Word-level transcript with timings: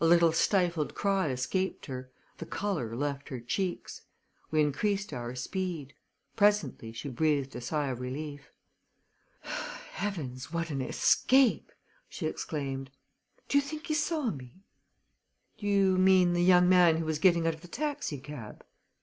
A 0.00 0.06
little 0.06 0.32
stifled 0.32 0.94
cry 0.94 1.28
escaped 1.28 1.84
her; 1.84 2.10
the 2.38 2.46
color 2.46 2.96
left 2.96 3.28
her 3.28 3.38
cheeks. 3.40 4.00
We 4.50 4.62
increased 4.62 5.12
our 5.12 5.34
speed. 5.34 5.92
Presently 6.34 6.92
she 6.92 7.10
breathed 7.10 7.54
a 7.54 7.60
sigh 7.60 7.88
of 7.88 8.00
relief. 8.00 8.48
"Heavens, 9.42 10.50
what 10.50 10.70
an 10.70 10.80
escape!" 10.80 11.72
she 12.08 12.24
exclaimed. 12.24 12.90
"Do 13.50 13.58
you 13.58 13.62
think 13.62 13.88
he 13.88 13.92
saw 13.92 14.30
me?" 14.30 14.54
"Do 15.58 15.66
you 15.66 15.98
mean 15.98 16.32
the 16.32 16.42
young 16.42 16.70
man 16.70 16.96
who 16.96 17.04
was 17.04 17.18
getting 17.18 17.46
out 17.46 17.52
of 17.52 17.60
the 17.60 17.68
taxicab?" 17.68 18.64